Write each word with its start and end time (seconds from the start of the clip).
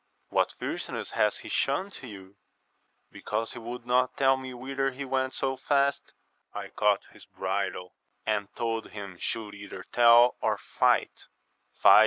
What 0.29 0.53
fierceness 0.53 1.11
hath 1.11 1.37
he 1.37 1.49
shewn 1.49 1.91
to 1.91 2.07
you? 2.07 2.35
Because 3.11 3.53
he 3.53 3.59
would 3.59 3.85
not 3.85 4.17
tell 4.17 4.35
me 4.35 4.51
whither 4.51 4.89
he 4.89 5.05
went 5.05 5.31
so 5.31 5.55
fast, 5.57 6.13
I 6.55 6.69
caught 6.69 7.03
his 7.11 7.25
bridle, 7.25 7.93
and 8.25 8.47
told 8.55 8.87
him 8.87 9.13
he 9.13 9.21
should 9.21 9.53
either 9.53 9.83
tell 9.93 10.37
or 10.41 10.57
fight. 10.57 11.27